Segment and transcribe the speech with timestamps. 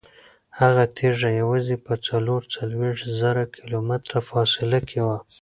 [0.59, 5.17] هغه تیږه یوازې په څلور څلوېښت زره کیلومتره فاصله کې وه.